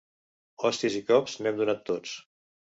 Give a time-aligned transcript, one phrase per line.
[0.63, 2.17] Hòsties i cops n’hem donat tots.